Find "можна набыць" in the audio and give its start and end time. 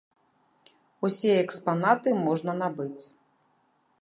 2.25-3.03